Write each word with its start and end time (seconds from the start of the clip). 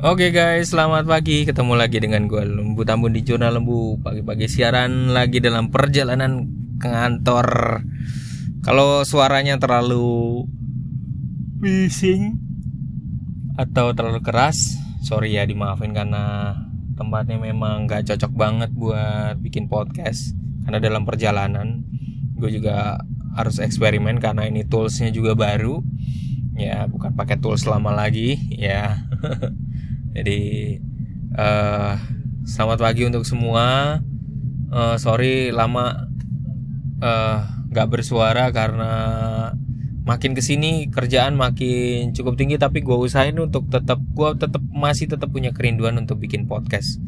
Oke 0.00 0.32
guys, 0.32 0.72
selamat 0.72 1.04
pagi. 1.04 1.44
Ketemu 1.44 1.76
lagi 1.76 2.00
dengan 2.00 2.24
gue 2.24 2.40
Lembu 2.40 2.88
Tambun 2.88 3.12
di 3.12 3.20
Jurnal 3.20 3.60
Lembu. 3.60 4.00
Pagi-pagi 4.00 4.48
siaran 4.48 5.12
lagi 5.12 5.44
dalam 5.44 5.68
perjalanan 5.68 6.48
ke 6.80 6.88
kantor. 6.88 7.48
Kalau 8.64 9.04
suaranya 9.04 9.60
terlalu 9.60 10.48
bising 11.60 12.32
atau 13.60 13.92
terlalu 13.92 14.24
keras, 14.24 14.72
sorry 15.04 15.36
ya 15.36 15.44
dimaafin 15.44 15.92
karena 15.92 16.56
tempatnya 16.96 17.36
memang 17.36 17.84
gak 17.84 18.08
cocok 18.08 18.32
banget 18.32 18.72
buat 18.72 19.36
bikin 19.36 19.68
podcast. 19.68 20.32
Karena 20.64 20.80
dalam 20.80 21.04
perjalanan 21.04 21.84
gue 22.40 22.48
juga 22.48 23.04
harus 23.36 23.60
eksperimen 23.60 24.16
karena 24.16 24.48
ini 24.48 24.64
toolsnya 24.64 25.12
juga 25.12 25.36
baru. 25.36 25.84
Ya, 26.56 26.88
bukan 26.88 27.12
pakai 27.12 27.36
tools 27.36 27.68
lama 27.68 27.92
lagi, 27.92 28.40
ya. 28.48 28.96
Jadi 30.10 30.74
uh, 31.38 31.94
selamat 32.42 32.78
pagi 32.82 33.06
untuk 33.06 33.22
semua. 33.22 33.98
Uh, 34.70 34.94
sorry 34.98 35.50
lama 35.50 36.06
nggak 37.70 37.86
uh, 37.86 37.90
bersuara 37.90 38.54
karena 38.54 38.92
makin 40.06 40.34
ke 40.34 40.42
sini 40.42 40.90
kerjaan 40.90 41.34
makin 41.34 42.14
cukup 42.14 42.34
tinggi 42.38 42.58
tapi 42.58 42.82
gue 42.82 42.94
usahain 42.94 43.34
untuk 43.38 43.66
tetap 43.70 43.98
gue 43.98 44.30
tetap 44.38 44.62
masih 44.70 45.10
tetap 45.10 45.30
punya 45.30 45.50
kerinduan 45.54 45.98
untuk 45.98 46.22
bikin 46.22 46.46
podcast 46.46 47.02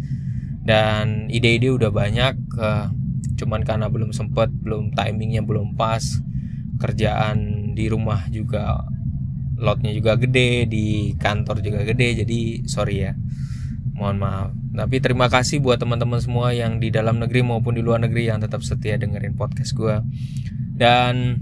dan 0.62 1.26
ide-ide 1.30 1.70
udah 1.70 1.90
banyak 1.90 2.34
uh, 2.58 2.90
cuman 3.38 3.66
karena 3.66 3.90
belum 3.90 4.14
sempet 4.14 4.54
belum 4.54 4.94
timingnya 4.94 5.42
belum 5.42 5.74
pas 5.74 6.02
kerjaan 6.78 7.72
di 7.74 7.90
rumah 7.90 8.26
juga 8.30 8.86
lotnya 9.62 9.94
juga 9.94 10.18
gede 10.18 10.66
di 10.66 11.14
kantor 11.14 11.62
juga 11.62 11.86
gede 11.86 12.26
jadi 12.26 12.40
sorry 12.66 12.96
ya. 13.06 13.12
Mohon 13.94 14.16
maaf. 14.18 14.48
Tapi 14.72 14.96
terima 14.98 15.30
kasih 15.30 15.62
buat 15.62 15.78
teman-teman 15.78 16.18
semua 16.18 16.50
yang 16.50 16.82
di 16.82 16.90
dalam 16.90 17.22
negeri 17.22 17.46
maupun 17.46 17.78
di 17.78 17.82
luar 17.84 18.02
negeri 18.02 18.26
yang 18.26 18.42
tetap 18.42 18.66
setia 18.66 18.98
dengerin 18.98 19.38
podcast 19.38 19.76
gue 19.78 20.00
dan 20.72 21.38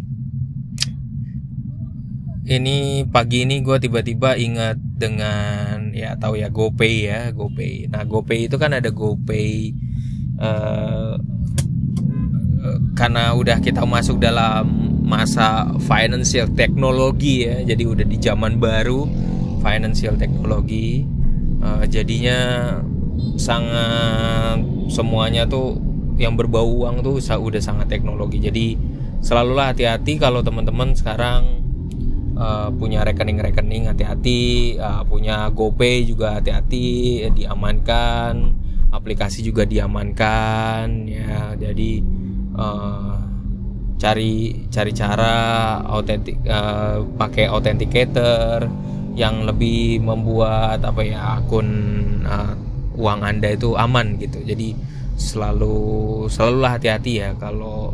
ini 2.50 3.06
pagi 3.06 3.46
ini 3.46 3.62
gue 3.62 3.78
tiba-tiba 3.78 4.34
ingat 4.34 4.74
dengan 4.76 5.94
ya 5.94 6.18
tahu 6.18 6.34
ya 6.34 6.50
GoPay 6.50 6.94
ya 7.06 7.20
GoPay. 7.30 7.86
Nah 7.86 8.02
GoPay 8.02 8.50
itu 8.50 8.58
kan 8.58 8.74
ada 8.74 8.90
GoPay 8.90 9.70
uh, 10.42 11.14
karena 12.98 13.32
udah 13.38 13.62
kita 13.62 13.86
masuk 13.86 14.18
dalam 14.18 14.89
masa 15.00 15.72
financial 15.82 16.48
teknologi 16.52 17.48
ya. 17.48 17.64
Jadi 17.64 17.82
udah 17.88 18.06
di 18.06 18.16
zaman 18.20 18.60
baru 18.60 19.08
financial 19.60 20.16
teknologi 20.16 21.04
uh, 21.60 21.84
jadinya 21.84 22.72
sangat 23.36 24.64
semuanya 24.88 25.44
tuh 25.44 25.76
yang 26.20 26.36
berbau 26.36 26.84
uang 26.84 27.00
tuh 27.00 27.16
udah 27.20 27.62
sangat 27.62 27.88
teknologi. 27.88 28.40
Jadi 28.40 28.76
selalulah 29.24 29.72
hati-hati 29.72 30.20
kalau 30.20 30.44
teman-teman 30.44 30.92
sekarang 30.92 31.64
uh, 32.36 32.68
punya 32.76 33.00
rekening-rekening 33.04 33.88
hati-hati. 33.88 34.76
Uh, 34.76 35.00
punya 35.08 35.48
GoPay 35.48 36.04
juga 36.04 36.36
hati-hati 36.40 37.24
diamankan. 37.32 38.52
Aplikasi 38.90 39.40
juga 39.40 39.64
diamankan 39.64 41.08
ya. 41.08 41.56
Jadi 41.56 42.04
uh, 42.58 43.09
cari 44.00 44.64
cari 44.72 44.92
cara 44.96 45.32
autentik 45.84 46.40
uh, 46.48 47.04
pakai 47.20 47.52
authenticator 47.52 48.64
yang 49.12 49.44
lebih 49.44 50.00
membuat 50.00 50.80
apa 50.80 51.04
ya 51.04 51.36
akun 51.36 51.68
uh, 52.24 52.56
uang 52.96 53.20
anda 53.20 53.52
itu 53.52 53.76
aman 53.76 54.16
gitu. 54.16 54.40
Jadi 54.40 54.72
selalu 55.20 56.26
selalu 56.32 56.64
hati-hati 56.64 57.12
ya 57.20 57.30
kalau 57.36 57.92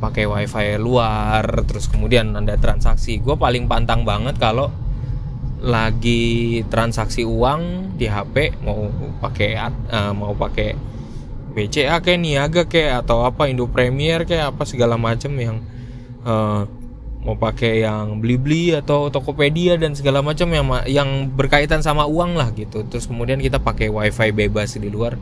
pakai 0.00 0.28
wifi 0.28 0.76
luar 0.76 1.44
terus 1.64 1.88
kemudian 1.88 2.36
anda 2.36 2.60
transaksi. 2.60 3.24
Gue 3.24 3.40
paling 3.40 3.64
pantang 3.64 4.04
banget 4.04 4.36
kalau 4.36 4.68
lagi 5.60 6.64
transaksi 6.72 7.24
uang 7.24 7.92
di 7.96 8.08
HP 8.08 8.64
mau 8.64 8.88
pakai 9.20 9.56
uh, 9.92 10.12
mau 10.16 10.32
pakai 10.36 10.72
BCA 11.50 11.98
kayak 12.00 12.20
Niaga 12.22 12.62
kayak 12.70 13.06
atau 13.06 13.26
apa 13.26 13.50
Indo 13.50 13.66
Premier 13.66 14.22
kayak 14.24 14.54
apa 14.56 14.62
segala 14.64 14.94
macam 14.94 15.34
yang 15.34 15.58
uh, 16.24 16.64
mau 17.20 17.36
pakai 17.36 17.84
yang 17.84 18.24
beli-beli 18.24 18.72
atau 18.72 19.12
Tokopedia 19.12 19.76
dan 19.76 19.92
segala 19.92 20.24
macam 20.24 20.48
yang 20.48 20.64
yang 20.88 21.28
berkaitan 21.28 21.84
sama 21.84 22.08
uang 22.08 22.38
lah 22.38 22.48
gitu. 22.56 22.86
Terus 22.88 23.04
kemudian 23.04 23.36
kita 23.42 23.60
pakai 23.60 23.92
WiFi 23.92 24.32
bebas 24.32 24.80
di 24.80 24.88
luar. 24.88 25.20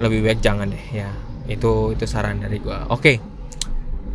Lebih 0.00 0.24
baik 0.24 0.40
jangan 0.40 0.72
deh 0.72 0.86
ya. 0.92 1.12
Itu 1.48 1.92
itu 1.92 2.04
saran 2.08 2.40
dari 2.40 2.60
gua. 2.60 2.88
Oke. 2.88 3.20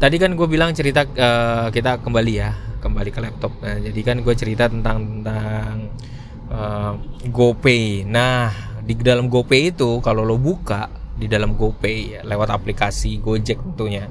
Tadi 0.02 0.18
kan 0.18 0.34
gue 0.34 0.48
bilang 0.50 0.74
cerita 0.74 1.06
uh, 1.06 1.70
kita 1.70 2.02
kembali 2.02 2.34
ya, 2.34 2.58
kembali 2.82 3.14
ke 3.14 3.22
laptop. 3.22 3.54
Nah, 3.62 3.78
jadi 3.78 4.02
kan 4.02 4.18
gue 4.26 4.34
cerita 4.34 4.66
tentang 4.66 5.22
tentang 5.22 5.94
uh, 6.50 6.98
GoPay. 7.30 8.10
Nah, 8.10 8.50
di 8.82 8.98
dalam 8.98 9.30
GoPay 9.30 9.70
itu 9.70 10.02
kalau 10.02 10.26
lo 10.26 10.42
buka 10.42 11.01
di 11.22 11.30
dalam 11.30 11.54
GoPay 11.54 12.18
ya, 12.18 12.22
lewat 12.26 12.50
aplikasi 12.50 13.22
Gojek 13.22 13.62
tentunya. 13.62 14.10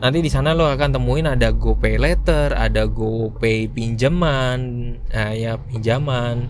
Nanti 0.00 0.24
di 0.24 0.32
sana 0.32 0.56
lo 0.56 0.64
akan 0.64 0.96
temuin 0.96 1.28
ada 1.28 1.52
GoPay 1.52 2.00
Letter, 2.00 2.56
ada 2.56 2.88
GoPay 2.88 3.68
pinjaman, 3.68 4.58
nah, 5.12 5.36
ya 5.36 5.60
pinjaman, 5.60 6.48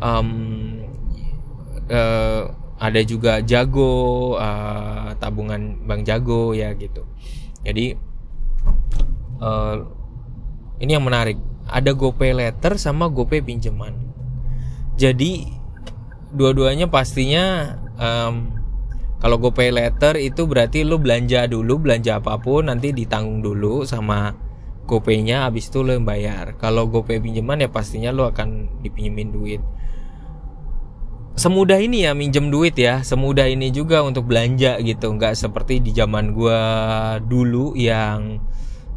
um, 0.00 0.28
uh, 1.92 2.48
ada 2.80 3.00
juga 3.04 3.44
Jago, 3.44 4.40
uh, 4.40 5.12
tabungan 5.20 5.84
Bank 5.84 6.08
Jago 6.08 6.56
ya 6.56 6.72
gitu. 6.72 7.04
Jadi 7.60 7.92
uh, 9.44 9.76
ini 10.80 10.96
yang 10.96 11.04
menarik, 11.04 11.36
ada 11.68 11.92
GoPay 11.92 12.32
Letter 12.32 12.80
sama 12.80 13.12
GoPay 13.12 13.44
pinjaman. 13.44 14.00
Jadi 14.96 15.44
dua-duanya 16.32 16.88
pastinya 16.88 17.76
um, 18.00 18.61
kalau 19.22 19.38
GoPay 19.38 19.70
Letter 19.70 20.18
itu 20.18 20.50
berarti 20.50 20.82
lo 20.82 20.98
belanja 20.98 21.46
dulu, 21.46 21.78
belanja 21.78 22.18
apa 22.18 22.42
pun 22.42 22.66
nanti 22.66 22.90
ditanggung 22.90 23.38
dulu 23.38 23.86
sama 23.86 24.34
GoPay-nya 24.82 25.46
habis 25.46 25.70
itu 25.70 25.86
lo 25.86 25.94
yang 25.94 26.02
bayar. 26.02 26.58
Kalau 26.58 26.90
GoPay 26.90 27.22
pinjaman 27.22 27.62
ya 27.62 27.70
pastinya 27.70 28.10
lo 28.10 28.26
akan 28.26 28.82
dipinjemin 28.82 29.30
duit. 29.30 29.62
Semudah 31.38 31.78
ini 31.78 32.02
ya 32.02 32.18
minjem 32.18 32.50
duit 32.50 32.74
ya, 32.74 33.06
semudah 33.06 33.46
ini 33.46 33.70
juga 33.70 34.02
untuk 34.02 34.26
belanja 34.26 34.82
gitu, 34.82 35.14
nggak 35.14 35.38
seperti 35.38 35.78
di 35.78 35.94
zaman 35.94 36.34
gua 36.34 36.58
dulu 37.22 37.78
yang 37.78 38.42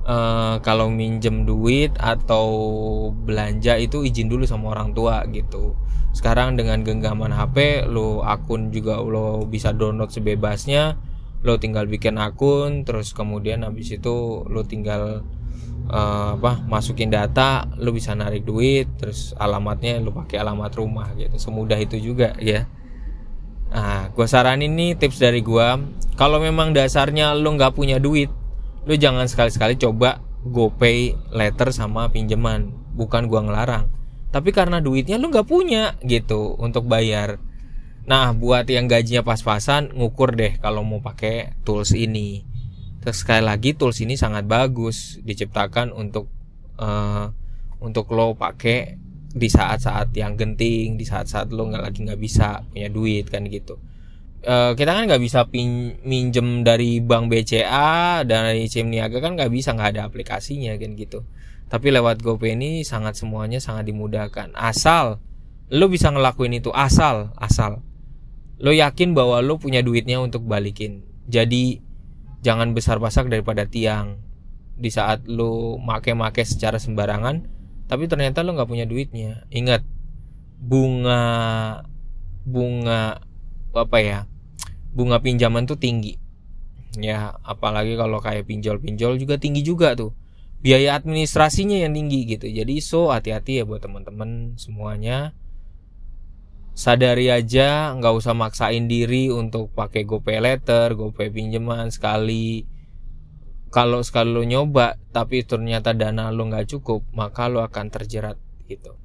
uh, 0.06 0.62
kalau 0.62 0.88
minjem 0.94 1.44
duit 1.44 1.92
atau 1.98 2.48
belanja 3.12 3.76
itu 3.82 4.06
izin 4.06 4.30
dulu 4.30 4.46
sama 4.46 4.72
orang 4.72 4.94
tua 4.94 5.26
gitu. 5.34 5.76
Sekarang 6.16 6.56
dengan 6.56 6.86
genggaman 6.86 7.36
HP 7.36 7.90
lo 7.92 8.24
akun 8.24 8.72
juga 8.72 9.02
lo 9.04 9.44
bisa 9.44 9.76
download 9.76 10.14
sebebasnya 10.14 10.96
lo 11.46 11.62
tinggal 11.62 11.86
bikin 11.86 12.18
akun 12.18 12.88
terus 12.88 13.14
kemudian 13.14 13.62
habis 13.62 13.94
itu 13.94 14.42
lo 14.48 14.66
tinggal 14.66 15.22
uh, 15.92 16.30
apa 16.40 16.64
masukin 16.66 17.14
data 17.14 17.70
lo 17.78 17.94
bisa 17.94 18.18
narik 18.18 18.48
duit 18.48 18.90
terus 18.98 19.36
alamatnya 19.38 20.00
lo 20.00 20.16
pakai 20.16 20.40
alamat 20.40 20.72
rumah 20.80 21.12
gitu. 21.20 21.36
Semudah 21.36 21.78
itu 21.82 22.00
juga 22.00 22.32
ya. 22.40 22.64
Nah 23.76 24.08
gue 24.16 24.28
saranin 24.30 24.72
nih 24.72 24.96
tips 24.96 25.20
dari 25.20 25.44
gue 25.44 25.68
kalau 26.16 26.40
memang 26.40 26.72
dasarnya 26.72 27.36
lo 27.36 27.52
nggak 27.52 27.76
punya 27.76 28.00
duit 28.00 28.32
lo 28.86 28.94
jangan 28.94 29.26
sekali-sekali 29.26 29.82
coba 29.82 30.22
GoPay 30.46 31.34
letter 31.34 31.74
sama 31.74 32.14
pinjaman. 32.14 32.70
Bukan 32.94 33.28
gua 33.28 33.42
ngelarang. 33.44 33.90
Tapi 34.30 34.54
karena 34.54 34.80
duitnya 34.80 35.18
lu 35.18 35.34
nggak 35.34 35.48
punya 35.50 35.98
gitu 36.06 36.54
untuk 36.62 36.86
bayar. 36.86 37.42
Nah 38.06 38.30
buat 38.38 38.70
yang 38.70 38.86
gajinya 38.86 39.26
pas-pasan 39.26 39.98
ngukur 39.98 40.38
deh 40.38 40.62
kalau 40.62 40.86
mau 40.86 41.02
pakai 41.02 41.58
tools 41.66 41.98
ini. 41.98 42.46
Terus 43.02 43.26
sekali 43.26 43.42
lagi 43.42 43.74
tools 43.74 44.02
ini 44.02 44.14
sangat 44.14 44.46
bagus 44.46 45.18
diciptakan 45.26 45.90
untuk 45.90 46.30
uh, 46.78 47.32
untuk 47.82 48.12
lo 48.14 48.38
pakai 48.38 48.98
di 49.36 49.52
saat-saat 49.52 50.16
yang 50.16 50.40
genting 50.40 50.96
di 50.96 51.04
saat-saat 51.04 51.52
lo 51.52 51.68
nggak 51.68 51.84
lagi 51.84 52.00
nggak 52.08 52.22
bisa 52.22 52.64
punya 52.72 52.88
duit 52.88 53.28
kan 53.28 53.44
gitu 53.52 53.76
uh, 54.46 54.72
kita 54.78 54.94
kan 54.94 55.10
nggak 55.10 55.22
bisa 55.22 55.50
pin 55.50 55.98
minjem 56.06 56.62
dari 56.62 57.02
bank 57.02 57.28
BCA 57.34 58.24
dari 58.24 58.70
CIM 58.70 58.94
Niaga 58.94 59.20
kan 59.20 59.34
nggak 59.36 59.52
bisa 59.52 59.74
nggak 59.74 59.98
ada 59.98 60.02
aplikasinya 60.08 60.78
kan 60.78 60.94
gitu 60.96 61.26
tapi 61.66 61.90
lewat 61.90 62.22
GoPay 62.22 62.54
ini 62.54 62.86
sangat 62.86 63.18
semuanya 63.18 63.58
sangat 63.58 63.90
dimudahkan. 63.90 64.54
Asal 64.54 65.18
lo 65.74 65.90
bisa 65.90 66.14
ngelakuin 66.14 66.62
itu, 66.62 66.70
asal, 66.70 67.34
asal. 67.42 67.82
Lo 68.62 68.70
yakin 68.70 69.18
bahwa 69.18 69.42
lo 69.42 69.58
punya 69.58 69.82
duitnya 69.82 70.22
untuk 70.22 70.46
balikin. 70.46 71.02
Jadi 71.26 71.82
jangan 72.46 72.78
besar 72.78 73.02
pasak 73.02 73.34
daripada 73.34 73.66
tiang. 73.66 74.22
Di 74.78 74.94
saat 74.94 75.26
lo 75.26 75.82
make-make 75.82 76.46
secara 76.46 76.78
sembarangan, 76.78 77.48
tapi 77.90 78.06
ternyata 78.06 78.46
lo 78.46 78.54
nggak 78.54 78.70
punya 78.70 78.86
duitnya. 78.86 79.50
Ingat, 79.50 79.82
bunga 80.62 81.24
bunga 82.46 83.26
apa 83.74 83.98
ya 84.00 84.20
bunga 84.96 85.20
pinjaman 85.20 85.68
tuh 85.68 85.76
tinggi. 85.76 86.16
Ya 86.96 87.36
apalagi 87.44 88.00
kalau 88.00 88.24
kayak 88.24 88.48
pinjol-pinjol 88.48 89.20
juga 89.20 89.36
tinggi 89.36 89.62
juga 89.62 89.94
tuh. 89.94 90.16
Biaya 90.64 90.98
administrasinya 90.98 91.78
yang 91.84 91.94
tinggi 91.94 92.26
gitu. 92.26 92.48
Jadi 92.48 92.80
so 92.80 93.12
hati-hati 93.12 93.62
ya 93.62 93.64
buat 93.68 93.84
teman-teman 93.84 94.56
semuanya. 94.56 95.36
Sadari 96.76 97.30
aja 97.32 97.94
nggak 97.96 98.14
usah 98.16 98.34
maksain 98.36 98.88
diri 98.88 99.32
untuk 99.32 99.72
pakai 99.76 100.04
GoPay 100.04 100.40
letter 100.40 100.96
GoPay 100.96 101.30
pinjaman 101.30 101.92
sekali. 101.92 102.66
Kalau 103.70 104.00
sekali 104.08 104.32
lo 104.32 104.48
nyoba 104.48 104.96
tapi 105.12 105.44
ternyata 105.44 105.92
dana 105.92 106.32
lo 106.32 106.48
nggak 106.48 106.72
cukup 106.72 107.04
maka 107.12 107.52
lo 107.52 107.60
akan 107.60 107.92
terjerat 107.92 108.40
gitu. 108.72 108.96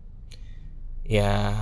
Ya 1.02 1.58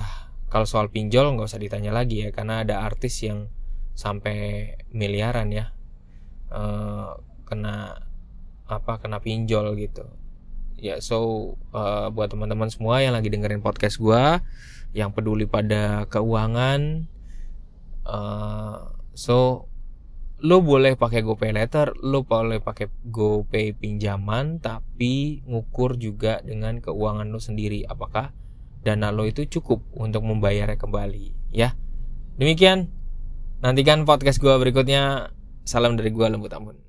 kalau 0.53 0.69
soal 0.69 0.93
pinjol 0.93 1.33
nggak 1.33 1.49
usah 1.49 1.61
ditanya 1.61 1.89
lagi 1.89 2.25
ya 2.25 2.29
karena 2.29 2.61
ada 2.61 2.85
artis 2.85 3.21
yang 3.25 3.49
sampai 3.99 4.71
miliaran 4.95 5.51
ya 5.51 5.75
uh, 6.55 7.19
kena 7.43 8.07
apa 8.71 9.03
kena 9.03 9.19
pinjol 9.19 9.75
gitu 9.75 10.07
ya 10.79 11.03
so 11.03 11.51
uh, 11.75 12.07
buat 12.07 12.31
teman-teman 12.31 12.71
semua 12.71 13.03
yang 13.03 13.11
lagi 13.11 13.27
dengerin 13.27 13.59
podcast 13.59 13.99
gue 13.99 14.39
yang 14.95 15.11
peduli 15.11 15.43
pada 15.43 16.07
keuangan 16.07 17.11
uh, 18.07 18.95
so 19.11 19.67
lo 20.39 20.63
boleh 20.63 20.95
pakai 20.95 21.19
GoPay 21.19 21.51
letter, 21.51 21.99
lo 21.99 22.23
boleh 22.23 22.63
pakai 22.63 22.87
GoPay 23.11 23.75
pinjaman, 23.75 24.63
tapi 24.63 25.43
ngukur 25.43 25.99
juga 25.99 26.39
dengan 26.39 26.79
keuangan 26.79 27.27
lo 27.27 27.43
sendiri. 27.43 27.83
Apakah 27.83 28.31
dana 28.79 29.11
lo 29.11 29.27
itu 29.27 29.43
cukup 29.47 29.83
untuk 29.91 30.23
membayarnya 30.23 30.79
kembali 30.79 31.51
ya 31.51 31.75
demikian 32.39 32.87
nantikan 33.59 34.07
podcast 34.07 34.39
gue 34.39 34.55
berikutnya. 34.55 35.35
Salam 35.67 35.99
dari 35.99 36.09
gue 36.09 36.25
lembut 36.25 36.49
amun 36.55 36.79